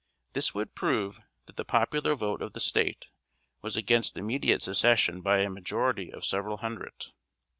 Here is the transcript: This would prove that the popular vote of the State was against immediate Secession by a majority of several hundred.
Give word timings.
This 0.33 0.55
would 0.55 0.73
prove 0.73 1.19
that 1.45 1.57
the 1.57 1.63
popular 1.63 2.15
vote 2.15 2.41
of 2.41 2.53
the 2.53 2.59
State 2.59 3.05
was 3.61 3.77
against 3.77 4.17
immediate 4.17 4.63
Secession 4.63 5.21
by 5.21 5.41
a 5.41 5.47
majority 5.51 6.11
of 6.11 6.25
several 6.25 6.57
hundred. 6.57 7.05